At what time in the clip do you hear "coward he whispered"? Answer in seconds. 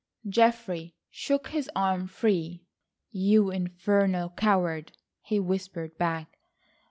4.31-5.95